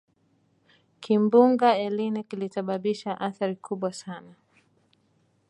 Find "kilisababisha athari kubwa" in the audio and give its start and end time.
2.29-3.93